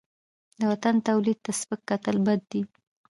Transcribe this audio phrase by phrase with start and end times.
[0.59, 2.61] د وطن تولید ته سپک کتل بد دي.